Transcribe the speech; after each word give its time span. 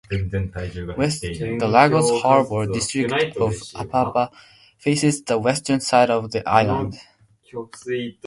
The 0.09 1.69
Lagos 1.71 2.21
harbour 2.23 2.65
district 2.73 3.37
of 3.37 3.51
Apapa 3.75 4.31
faces 4.79 5.21
the 5.21 5.37
western 5.37 5.79
side 5.79 6.09
of 6.09 6.31
the 6.31 6.41
island. 6.49 6.95